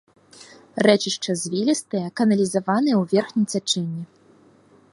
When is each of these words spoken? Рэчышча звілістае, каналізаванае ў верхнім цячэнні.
Рэчышча 0.87 1.31
звілістае, 1.43 2.03
каналізаванае 2.21 2.95
ў 3.01 3.13
верхнім 3.13 3.45
цячэнні. 3.53 4.03